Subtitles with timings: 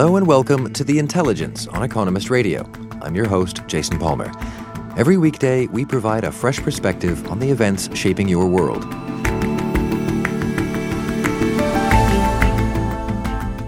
[0.00, 2.70] Hello and welcome to The Intelligence on Economist Radio.
[3.02, 4.30] I'm your host, Jason Palmer.
[4.96, 8.84] Every weekday, we provide a fresh perspective on the events shaping your world.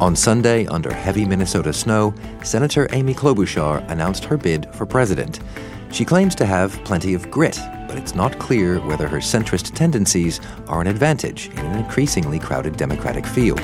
[0.00, 5.40] On Sunday, under heavy Minnesota snow, Senator Amy Klobuchar announced her bid for president.
[5.90, 7.58] She claims to have plenty of grit,
[7.88, 12.76] but it's not clear whether her centrist tendencies are an advantage in an increasingly crowded
[12.76, 13.58] Democratic field.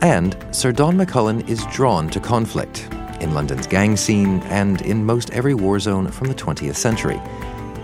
[0.00, 2.88] And Sir Don McCullin is drawn to conflict
[3.20, 7.20] in London's gang scene and in most every war zone from the 20th century.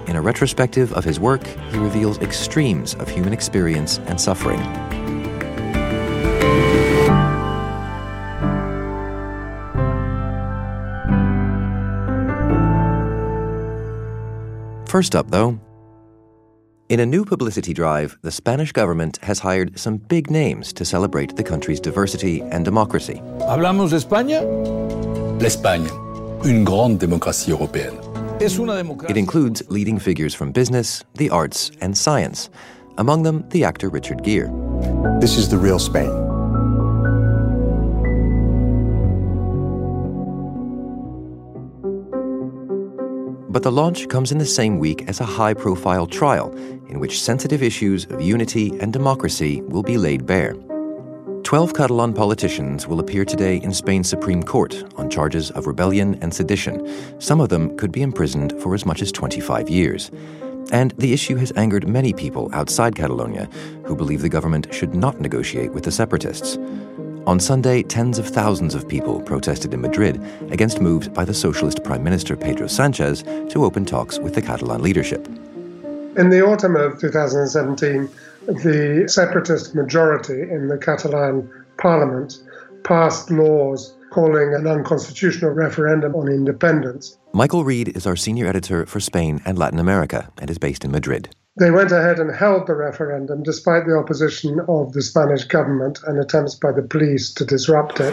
[0.06, 4.60] In a retrospective of his work, he reveals extremes of human experience and suffering.
[14.86, 15.58] First up, though,
[16.88, 21.36] in a new publicity drive, the Spanish government has hired some big names to celebrate
[21.36, 23.20] the country's diversity and democracy.
[23.48, 24.42] ¿Hablamos de España?
[25.40, 25.88] L'Espagne,
[26.44, 27.98] une grande démocratie européenne.
[28.40, 29.10] Es una democracia.
[29.10, 32.50] It includes leading figures from business, the arts, and science.
[32.98, 34.50] Among them, the actor Richard Gere.
[35.20, 36.23] This is the real Spain.
[43.54, 46.52] But the launch comes in the same week as a high profile trial
[46.88, 50.56] in which sensitive issues of unity and democracy will be laid bare.
[51.44, 56.34] Twelve Catalan politicians will appear today in Spain's Supreme Court on charges of rebellion and
[56.34, 56.84] sedition.
[57.20, 60.10] Some of them could be imprisoned for as much as 25 years.
[60.72, 63.48] And the issue has angered many people outside Catalonia
[63.84, 66.58] who believe the government should not negotiate with the separatists.
[67.26, 71.82] On Sunday, tens of thousands of people protested in Madrid against moves by the socialist
[71.82, 75.26] Prime Minister Pedro Sanchez to open talks with the Catalan leadership.
[76.18, 78.10] In the autumn of 2017,
[78.46, 82.42] the separatist majority in the Catalan parliament
[82.82, 87.16] passed laws calling an unconstitutional referendum on independence.
[87.32, 90.90] Michael Reid is our senior editor for Spain and Latin America and is based in
[90.90, 91.34] Madrid.
[91.56, 96.18] They went ahead and held the referendum despite the opposition of the Spanish government and
[96.18, 98.12] attempts by the police to disrupt it.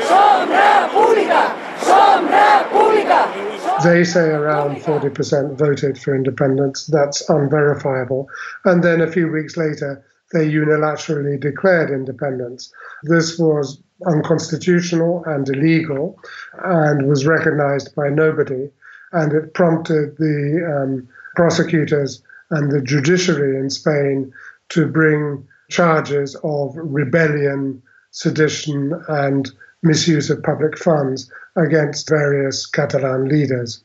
[3.84, 6.86] They say around 40% voted for independence.
[6.86, 8.30] That's unverifiable.
[8.64, 12.72] And then a few weeks later, they unilaterally declared independence.
[13.04, 16.20] This was unconstitutional and illegal
[16.64, 18.70] and was recognized by nobody.
[19.14, 24.32] And it prompted the um, prosecutors and the judiciary in Spain
[24.70, 27.82] to bring charges of rebellion,
[28.12, 29.50] sedition, and
[29.84, 33.84] misuse of public funds against various Catalan leaders.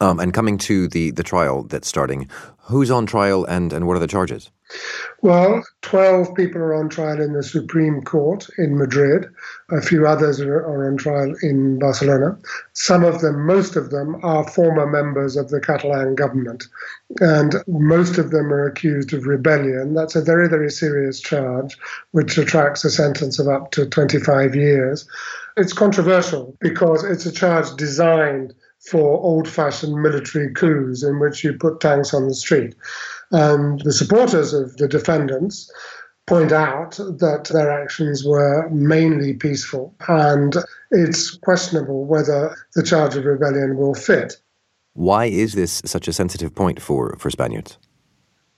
[0.00, 3.96] Um, and coming to the, the trial that's starting, who's on trial and, and what
[3.96, 4.50] are the charges?
[5.20, 9.26] Well, 12 people are on trial in the Supreme Court in Madrid.
[9.70, 12.38] A few others are, are on trial in Barcelona.
[12.72, 16.64] Some of them, most of them, are former members of the Catalan government.
[17.20, 19.94] And most of them are accused of rebellion.
[19.94, 21.76] That's a very, very serious charge,
[22.12, 25.06] which attracts a sentence of up to 25 years.
[25.56, 28.54] It's controversial because it's a charge designed
[28.84, 32.74] for old fashioned military coups in which you put tanks on the street.
[33.30, 35.70] And the supporters of the defendants
[36.26, 40.56] point out that their actions were mainly peaceful, and
[40.90, 44.40] it's questionable whether the charge of rebellion will fit.
[44.94, 47.78] Why is this such a sensitive point for, for Spaniards?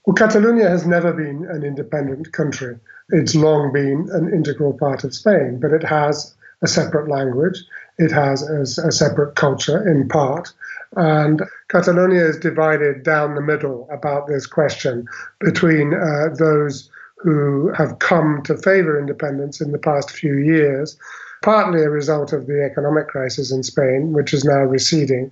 [0.05, 2.77] Well, Catalonia has never been an independent country.
[3.09, 7.59] It's long been an integral part of Spain, but it has a separate language.
[7.97, 10.51] It has a, a separate culture in part.
[10.97, 15.07] And Catalonia is divided down the middle about this question
[15.39, 20.97] between uh, those who have come to favor independence in the past few years,
[21.43, 25.31] partly a result of the economic crisis in Spain, which is now receding,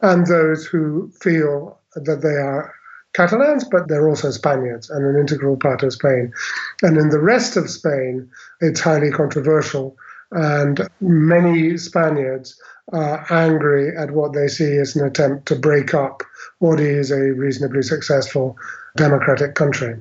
[0.00, 2.74] and those who feel that they are
[3.14, 6.32] Catalans, but they're also Spaniards and an integral part of Spain.
[6.80, 8.30] And in the rest of Spain,
[8.60, 9.96] it's highly controversial.
[10.32, 12.60] And many Spaniards
[12.92, 16.22] are angry at what they see as an attempt to break up
[16.58, 18.56] what is a reasonably successful
[18.96, 19.96] democratic country.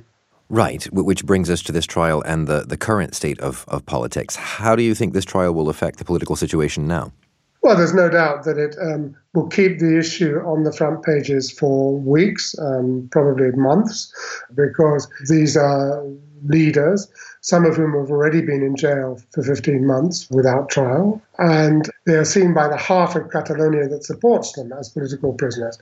[0.50, 4.36] Right, which brings us to this trial and the, the current state of, of politics.
[4.36, 7.13] How do you think this trial will affect the political situation now?
[7.62, 11.52] Well, there's no doubt that it um, will keep the issue on the front pages
[11.52, 14.12] for weeks, um, probably months,
[14.56, 16.04] because these are
[16.46, 17.08] leaders,
[17.42, 22.16] some of whom have already been in jail for 15 months without trial, and they
[22.16, 25.78] are seen by the half of Catalonia that supports them as political prisoners.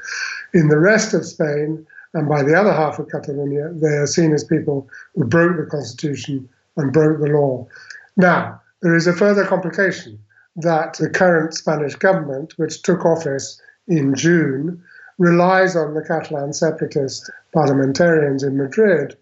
[0.54, 4.34] In the rest of Spain, and by the other half of Catalonia, they are seen
[4.34, 7.68] as people who broke the constitution and broke the law.
[8.18, 10.20] Now, there is a further complication
[10.61, 14.83] that the current Spanish government, which took office in June,
[15.17, 19.17] relies on the Catalan separatist parliamentarians in Madrid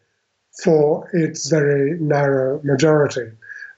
[0.63, 3.31] for its very narrow majority.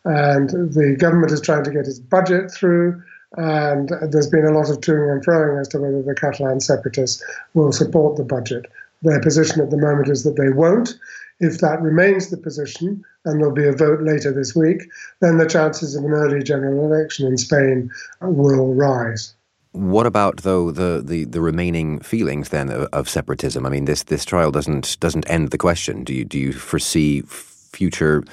[0.06, 3.02] And the government is trying to get its budget through,
[3.38, 7.24] and there's been a lot of toing and froing as to whether the Catalan separatists
[7.54, 8.66] will support the budget.
[9.02, 10.98] Their position at the moment is that they won't.
[11.40, 14.84] If that remains the position, and there'll be a vote later this week,
[15.22, 17.90] then the chances of an early general election in Spain
[18.22, 19.34] will rise.
[19.72, 23.66] What about though the, the, the remaining feelings then of, of, separatism?
[23.66, 26.04] I mean, this this trial doesn't doesn't end the question.
[26.04, 28.24] Do you do you foresee future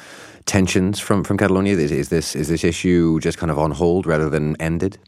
[0.46, 1.76] tensions from, from Catalonia?
[1.76, 4.98] Is, is this is this issue just kind of on hold rather than ended?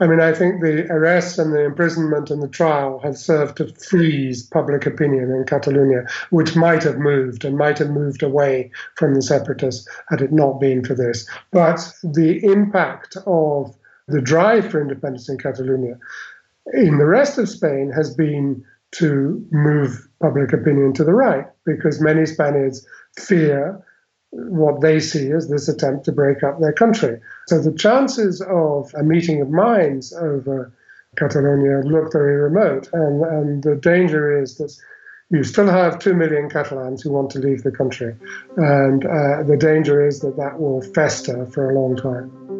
[0.00, 3.72] I mean, I think the arrest and the imprisonment and the trial have served to
[3.74, 9.14] freeze public opinion in Catalonia, which might have moved and might have moved away from
[9.14, 11.28] the separatists had it not been for this.
[11.50, 13.76] But the impact of
[14.08, 15.98] the drive for independence in Catalonia
[16.72, 22.00] in the rest of Spain has been to move public opinion to the right because
[22.00, 22.86] many Spaniards
[23.18, 23.84] fear
[24.30, 27.20] what they see as this attempt to break up their country.
[27.46, 30.72] So the chances of a meeting of minds over
[31.16, 32.88] Catalonia look very remote.
[32.92, 34.72] And, and the danger is that
[35.30, 38.16] you still have 2 million Catalans who want to leave the country.
[38.56, 42.59] And uh, the danger is that that will fester for a long time.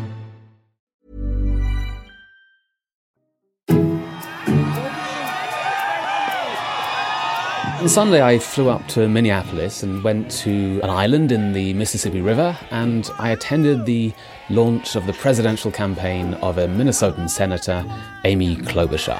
[7.81, 12.21] On Sunday, I flew up to Minneapolis and went to an island in the Mississippi
[12.21, 14.13] River, and I attended the
[14.51, 17.83] launch of the presidential campaign of a Minnesotan senator,
[18.23, 19.19] Amy Klobuchar.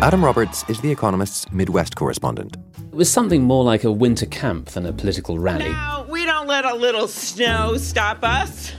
[0.00, 2.56] Adam Roberts is The Economist's Midwest correspondent.
[2.92, 5.70] It was something more like a winter camp than a political rally.
[5.70, 8.70] Now, we don't let a little snow stop us.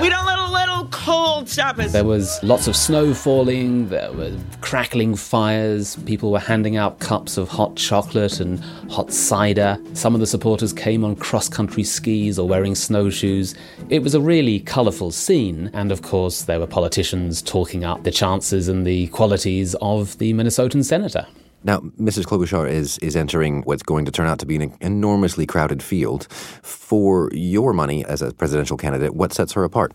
[0.00, 1.90] We don't let a little cold stop us.
[1.90, 7.36] There was lots of snow falling, there were crackling fires, people were handing out cups
[7.36, 8.60] of hot chocolate and
[8.90, 9.76] hot cider.
[9.94, 13.56] Some of the supporters came on cross country skis or wearing snowshoes.
[13.88, 18.12] It was a really colourful scene, and of course, there were politicians talking up the
[18.12, 21.26] chances and the qualities of the Minnesotan senator.
[21.64, 22.24] Now, Mrs.
[22.24, 26.28] Klobuchar is is entering what's going to turn out to be an enormously crowded field.
[26.30, 29.92] For your money as a presidential candidate, what sets her apart?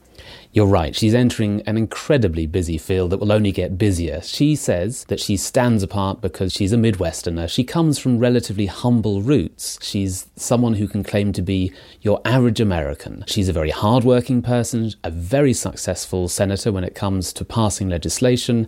[0.52, 0.96] You're right.
[0.96, 4.22] She's entering an incredibly busy field that will only get busier.
[4.22, 7.50] She says that she stands apart because she's a Midwesterner.
[7.50, 9.80] She comes from relatively humble roots.
[9.82, 13.24] She's someone who can claim to be your average American.
[13.28, 18.68] She's a very hardworking person, a very successful senator when it comes to passing legislation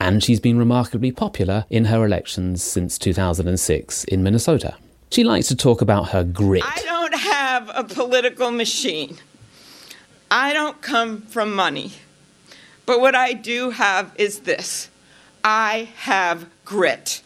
[0.00, 4.76] and she's been remarkably popular in her elections since 2006 in Minnesota.
[5.10, 6.64] She likes to talk about her grit.
[6.64, 9.16] I don't have a political machine.
[10.30, 11.92] I don't come from money.
[12.84, 14.90] But what I do have is this
[15.44, 17.22] I have grit.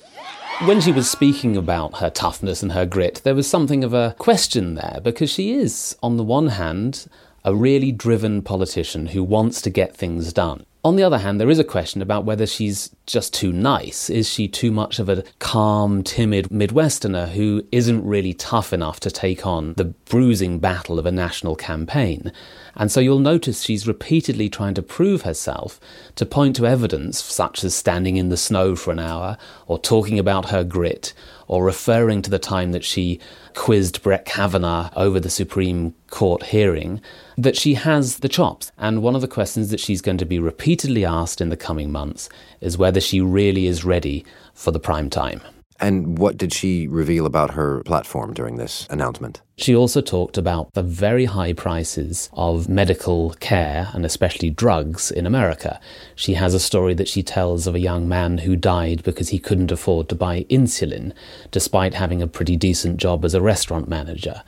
[0.64, 4.14] When she was speaking about her toughness and her grit, there was something of a
[4.18, 7.06] question there because she is, on the one hand,
[7.44, 10.66] a really driven politician who wants to get things done.
[10.82, 14.08] On the other hand, there is a question about whether she's just too nice?
[14.08, 19.10] Is she too much of a calm, timid Midwesterner who isn't really tough enough to
[19.10, 22.32] take on the bruising battle of a national campaign?
[22.76, 25.78] And so you'll notice she's repeatedly trying to prove herself
[26.14, 30.18] to point to evidence such as standing in the snow for an hour, or talking
[30.18, 31.12] about her grit,
[31.50, 33.18] or referring to the time that she
[33.56, 37.00] quizzed Brett Kavanaugh over the Supreme Court hearing,
[37.36, 38.70] that she has the chops.
[38.78, 41.90] And one of the questions that she's going to be repeatedly asked in the coming
[41.90, 42.28] months
[42.60, 45.40] is whether she really is ready for the prime time.
[45.80, 49.40] And what did she reveal about her platform during this announcement?
[49.56, 55.26] She also talked about the very high prices of medical care and especially drugs in
[55.26, 55.80] America.
[56.14, 59.38] She has a story that she tells of a young man who died because he
[59.38, 61.12] couldn't afford to buy insulin,
[61.50, 64.42] despite having a pretty decent job as a restaurant manager.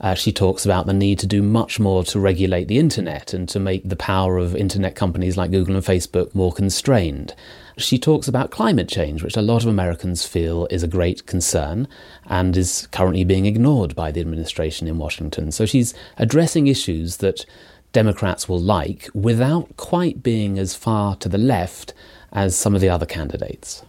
[0.00, 3.48] Uh, she talks about the need to do much more to regulate the internet and
[3.48, 7.34] to make the power of internet companies like Google and Facebook more constrained.
[7.76, 11.86] She talks about climate change, which a lot of Americans feel is a great concern
[12.26, 15.52] and is currently being ignored by the administration in Washington.
[15.52, 17.44] So she's addressing issues that
[17.92, 21.92] Democrats will like without quite being as far to the left
[22.32, 23.82] as some of the other candidates.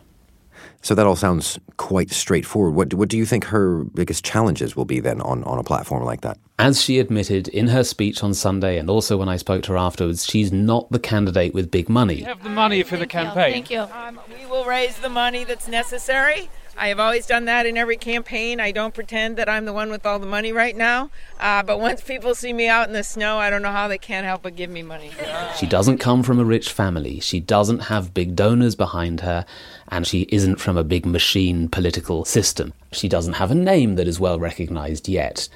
[0.82, 2.74] So that all sounds quite straightforward.
[2.74, 6.04] What, what do you think her biggest challenges will be then on, on a platform
[6.04, 6.38] like that?
[6.58, 9.78] As she admitted in her speech on Sunday, and also when I spoke to her
[9.78, 12.20] afterwards, she's not the candidate with big money.
[12.20, 13.54] You have the money for the campaign.
[13.54, 13.82] Thank you.
[13.82, 16.50] Um, we will raise the money that's necessary.
[16.78, 18.60] I have always done that in every campaign.
[18.60, 21.10] I don't pretend that I'm the one with all the money right now.
[21.40, 23.98] Uh, but once people see me out in the snow, I don't know how they
[23.98, 25.12] can't help but give me money.
[25.58, 27.20] She doesn't come from a rich family.
[27.20, 29.46] She doesn't have big donors behind her.
[29.90, 32.74] And she isn't from a big machine political system.
[32.92, 35.50] She doesn't have a name that is well recognized yet.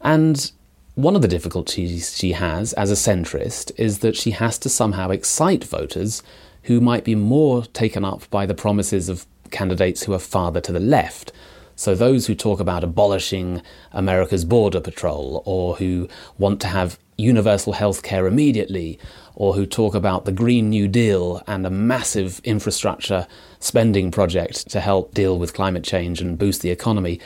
[0.00, 0.50] And
[0.94, 5.10] one of the difficulties she has as a centrist is that she has to somehow
[5.10, 6.22] excite voters
[6.64, 10.72] who might be more taken up by the promises of candidates who are farther to
[10.72, 11.32] the left.
[11.76, 17.72] So, those who talk about abolishing America's border patrol, or who want to have universal
[17.72, 18.98] health care immediately,
[19.34, 23.26] or who talk about the Green New Deal and a massive infrastructure
[23.60, 27.18] spending project to help deal with climate change and boost the economy,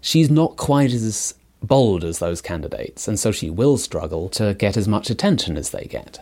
[0.00, 4.76] she's not quite as bold as those candidates, and so she will struggle to get
[4.76, 6.20] as much attention as they get.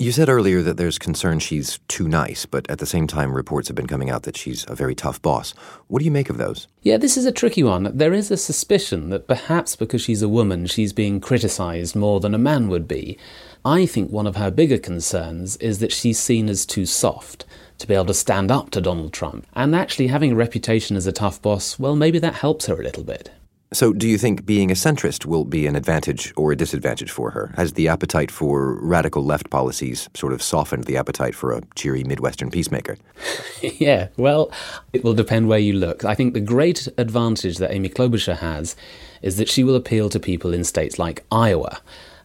[0.00, 3.68] You said earlier that there's concern she's too nice, but at the same time, reports
[3.68, 5.50] have been coming out that she's a very tough boss.
[5.88, 6.68] What do you make of those?
[6.80, 7.94] Yeah, this is a tricky one.
[7.94, 12.32] There is a suspicion that perhaps because she's a woman, she's being criticised more than
[12.32, 13.18] a man would be.
[13.62, 17.44] I think one of her bigger concerns is that she's seen as too soft
[17.76, 19.46] to be able to stand up to Donald Trump.
[19.52, 22.82] And actually, having a reputation as a tough boss, well, maybe that helps her a
[22.82, 23.32] little bit.
[23.72, 27.30] So, do you think being a centrist will be an advantage or a disadvantage for
[27.30, 27.52] her?
[27.54, 32.02] Has the appetite for radical left policies sort of softened the appetite for a cheery
[32.02, 32.96] Midwestern peacemaker?
[33.62, 34.50] yeah, well,
[34.92, 36.04] it will depend where you look.
[36.04, 38.74] I think the great advantage that Amy Klobuchar has
[39.22, 41.80] is that she will appeal to people in states like Iowa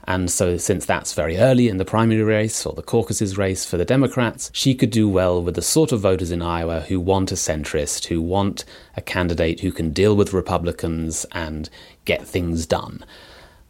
[0.08, 3.78] and so, since that's very early in the primary race or the caucuses race for
[3.78, 7.32] the Democrats, she could do well with the sort of voters in Iowa who want
[7.32, 11.70] a centrist, who want a candidate who can deal with Republicans and
[12.06, 13.04] get things done.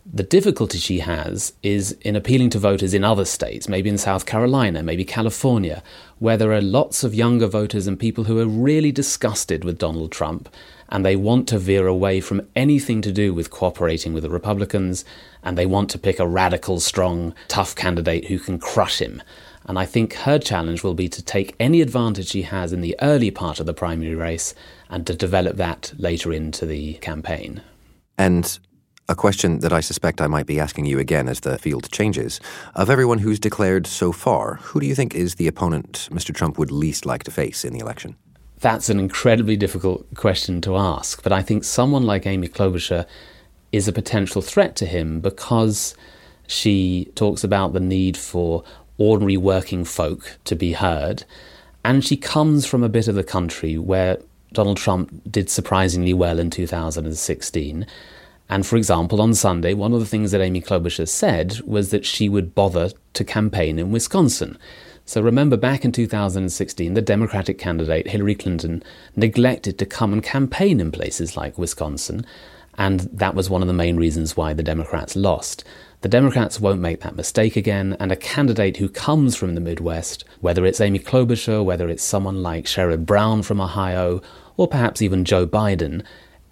[0.08, 4.28] The difficulty she has is in appealing to voters in other states, maybe in South
[4.28, 5.82] Carolina, maybe California,
[6.20, 10.12] where there are lots of younger voters and people who are really disgusted with Donald
[10.12, 10.48] Trump
[10.90, 15.04] and they want to veer away from anything to do with cooperating with the Republicans,
[15.44, 19.22] and they want to pick a radical, strong, tough candidate who can crush him.
[19.66, 22.96] And I think her challenge will be to take any advantage she has in the
[23.02, 24.54] early part of the primary race
[24.90, 27.64] and to develop that later into the campaign.
[28.18, 28.58] And
[29.08, 32.40] a question that I suspect I might be asking you again as the field changes.
[32.74, 36.34] Of everyone who's declared so far, who do you think is the opponent Mr.
[36.34, 38.16] Trump would least like to face in the election?
[38.60, 43.06] That's an incredibly difficult question to ask, but I think someone like Amy Klobuchar
[43.72, 45.96] is a potential threat to him because
[46.48, 48.64] she talks about the need for
[48.98, 51.26] ordinary working folk to be heard.
[51.84, 54.18] And she comes from a bit of the country where
[54.54, 57.86] Donald Trump did surprisingly well in 2016.
[58.50, 62.06] And for example, on Sunday, one of the things that Amy Klobuchar said was that
[62.06, 64.58] she would bother to campaign in Wisconsin.
[65.08, 68.84] So remember back in 2016, the Democratic candidate Hillary Clinton
[69.16, 72.26] neglected to come and campaign in places like Wisconsin,
[72.78, 75.64] and that was one of the main reasons why the Democrats lost.
[76.02, 80.24] The Democrats won't make that mistake again, and a candidate who comes from the Midwest,
[80.42, 84.22] whether it's Amy Klobuchar, whether it's someone like Sherrod Brown from Ohio,
[84.58, 86.04] or perhaps even Joe Biden,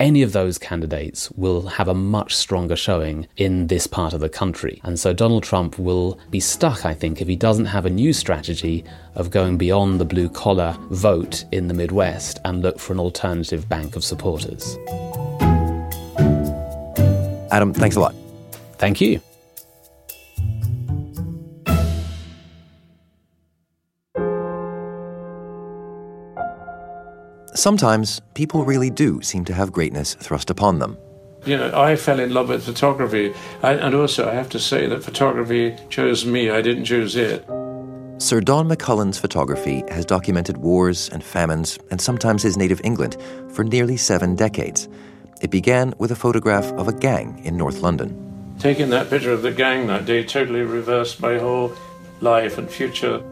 [0.03, 4.27] any of those candidates will have a much stronger showing in this part of the
[4.27, 4.81] country.
[4.83, 8.11] And so Donald Trump will be stuck, I think, if he doesn't have a new
[8.11, 8.83] strategy
[9.15, 13.69] of going beyond the blue collar vote in the Midwest and look for an alternative
[13.69, 14.77] bank of supporters.
[17.49, 18.13] Adam, thanks a lot.
[18.79, 19.21] Thank you.
[27.63, 30.97] Sometimes people really do seem to have greatness thrust upon them.
[31.45, 34.85] You know, I fell in love with photography, I, and also I have to say
[34.87, 37.45] that photography chose me, I didn't choose it.
[38.17, 43.15] Sir Don McCullin's photography has documented wars and famines, and sometimes his native England,
[43.53, 44.89] for nearly seven decades.
[45.41, 48.11] It began with a photograph of a gang in North London.
[48.59, 51.71] Taking that picture of the gang that day totally reversed my whole
[52.19, 53.23] life and future.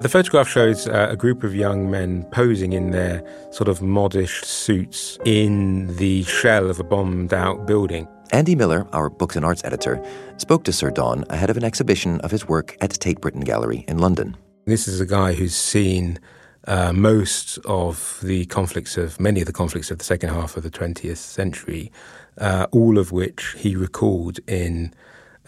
[0.00, 4.44] The photograph shows uh, a group of young men posing in their sort of modish
[4.44, 8.06] suits in the shell of a bombed out building.
[8.30, 10.00] Andy Miller, our books and arts editor,
[10.36, 13.84] spoke to Sir Don ahead of an exhibition of his work at Tate Britain Gallery
[13.88, 14.36] in London.
[14.66, 16.20] This is a guy who's seen
[16.68, 20.62] uh, most of the conflicts of many of the conflicts of the second half of
[20.62, 21.90] the 20th century,
[22.36, 24.94] uh, all of which he recalled in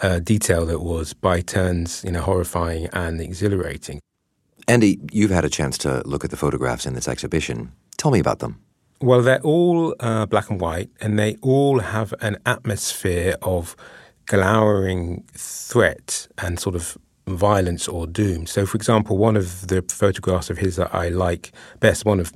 [0.03, 4.01] uh, detail that was by turns, you know, horrifying and exhilarating.
[4.71, 7.73] Andy, you've had a chance to look at the photographs in this exhibition.
[7.97, 8.61] Tell me about them.
[9.01, 13.75] Well, they're all uh, black and white, and they all have an atmosphere of
[14.27, 16.97] glowering threat and sort of
[17.27, 18.47] violence or doom.
[18.47, 21.51] So, for example, one of the photographs of his that I like
[21.81, 22.33] best, one of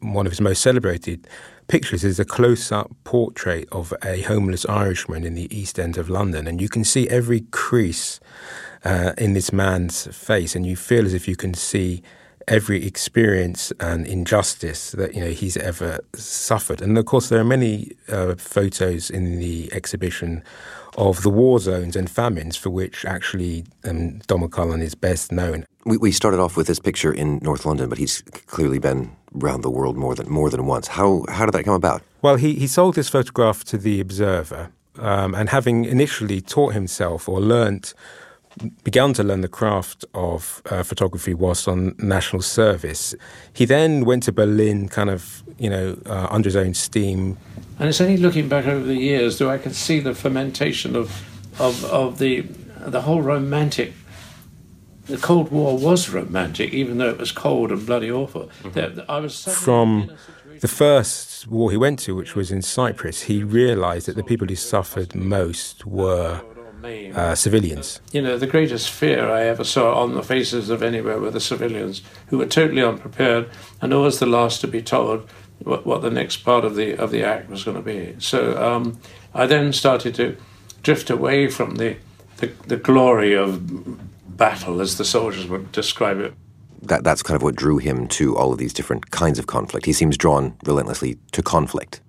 [0.00, 1.28] one of his most celebrated
[1.68, 6.48] pictures, is a close-up portrait of a homeless Irishman in the East End of London,
[6.48, 8.18] and you can see every crease
[8.84, 12.02] uh, in this man's face, and you feel as if you can see
[12.48, 16.80] every experience and injustice that you know he's ever suffered.
[16.80, 20.42] And of course, there are many uh, photos in the exhibition
[20.96, 25.66] of the war zones and famines for which actually um, Don McCullin is best known.
[25.84, 29.60] We, we started off with this picture in North London, but he's clearly been around
[29.60, 30.88] the world more than more than once.
[30.88, 32.02] How how did that come about?
[32.22, 37.28] Well, he he sold this photograph to the Observer, um, and having initially taught himself
[37.28, 37.94] or learnt
[38.84, 43.14] began to learn the craft of uh, photography whilst on national service.
[43.52, 47.36] He then went to Berlin, kind of, you know, uh, under his own steam.
[47.78, 51.22] And it's only looking back over the years do I can see the fermentation of,
[51.60, 52.42] of, of the,
[52.80, 53.92] the whole romantic.
[55.04, 58.50] The Cold War was romantic, even though it was cold and bloody awful.
[58.64, 59.08] Mm-hmm.
[59.08, 60.10] I was from
[60.60, 63.22] the first war he went to, which was in Cyprus.
[63.22, 66.40] He realised that the people who suffered most were
[67.14, 68.00] uh, civilians.
[68.12, 71.40] You know, the greatest fear I ever saw on the faces of anywhere were the
[71.40, 73.48] civilians who were totally unprepared
[73.80, 75.28] and always the last to be told
[75.60, 78.14] what, what the next part of the of the act was going to be.
[78.18, 78.98] So um,
[79.34, 80.36] I then started to
[80.82, 81.96] drift away from the,
[82.38, 86.34] the, the glory of battle, as the soldiers would describe it.
[86.82, 89.86] That, that's kind of what drew him to all of these different kinds of conflict.
[89.86, 92.00] He seems drawn relentlessly to conflict.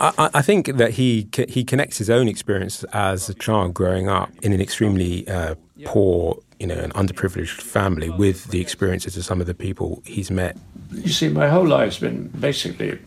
[0.00, 4.30] I, I, think that he he connects his own experience as a child growing up
[4.42, 9.40] in an extremely uh, poor, you know, an underprivileged family with the experiences of some
[9.40, 10.56] of the people he's met.
[10.92, 12.98] You see, my whole life's been basically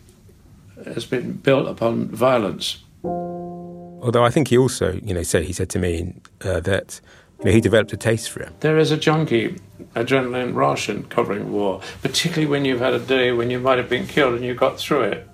[0.84, 2.82] has been built upon violence.
[3.04, 7.00] Although I think he also, you know, said he said to me uh, that
[7.38, 8.60] you know, he developed a taste for it.
[8.60, 9.58] There is a junkie
[9.94, 13.88] adrenaline rush in covering war, particularly when you've had a day when you might have
[13.88, 15.28] been killed and you got through it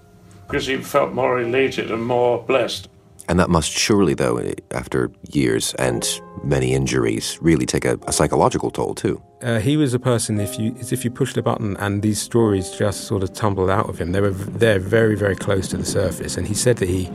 [0.48, 2.88] because he felt more elated and more blessed.
[3.28, 6.08] And that must surely, though, after years and
[6.42, 9.22] many injuries, really take a, a psychological toll too.
[9.42, 12.20] Uh, he was a person, if you as if you pushed a button and these
[12.20, 14.12] stories just sort of tumbled out of him.
[14.12, 16.38] They were they're very very close to the surface.
[16.38, 17.10] And he said that he, you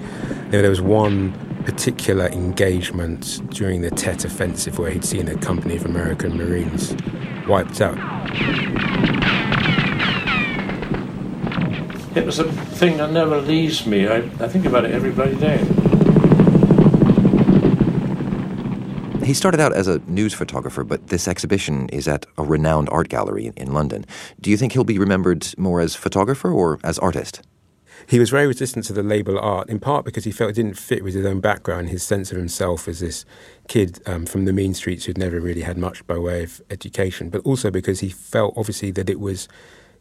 [0.51, 1.33] know, there was one
[1.65, 6.95] particular engagement during the Tet Offensive where he'd seen a company of American Marines
[7.47, 7.97] wiped out.
[12.15, 14.07] It was a thing that never leaves me.
[14.07, 15.57] I, I think about it every bloody day.
[19.25, 23.09] He started out as a news photographer, but this exhibition is at a renowned art
[23.09, 24.05] gallery in London.
[24.39, 27.41] Do you think he'll be remembered more as photographer or as artist?
[28.05, 30.77] He was very resistant to the label art, in part because he felt it didn't
[30.77, 33.25] fit with his own background, his sense of himself as this
[33.67, 37.29] kid um, from the mean streets who'd never really had much by way of education,
[37.29, 39.47] but also because he felt obviously that it was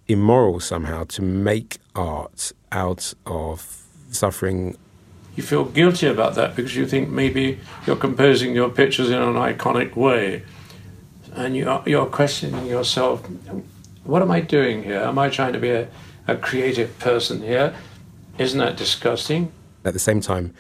[0.09, 4.77] immoral somehow to make art out of suffering.
[5.37, 9.35] You feel guilty about that because you think maybe you're composing your pictures in an
[9.35, 10.43] iconic way,
[11.35, 13.25] and you are, you're questioning yourself:
[14.05, 15.01] What am I doing here?
[15.01, 15.89] Am I trying to be a,
[16.27, 17.75] a creative person here.
[18.39, 19.53] Isn't that disgusting?
[19.85, 20.55] At the same time,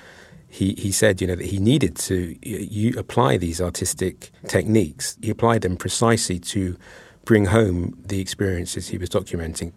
[0.48, 5.16] he, he said, you know, that he needed to you apply these artistic techniques.
[5.22, 6.76] He applied them precisely to
[7.24, 9.72] bring home the experiences he was documenting.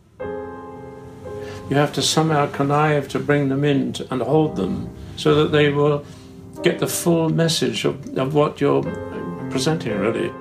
[1.69, 5.51] You have to somehow connive to bring them in to, and hold them so that
[5.51, 6.06] they will
[6.62, 8.84] get the full message of, of what you're
[9.49, 10.32] presenting, really.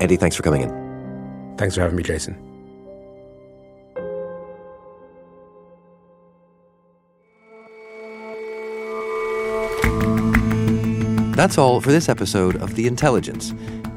[0.00, 1.54] Andy, thanks for coming in.
[1.58, 2.36] Thanks for having me, Jason.
[11.36, 13.52] That's all for this episode of The Intelligence.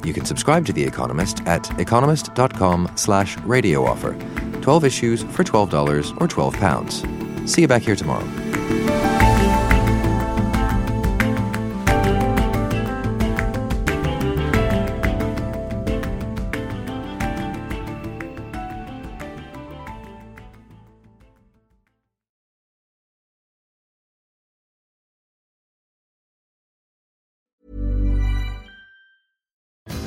[0.05, 4.15] You can subscribe to The Economist at economist.com slash radio offer.
[4.61, 7.49] 12 issues for $12 or £12.
[7.49, 8.44] See you back here tomorrow.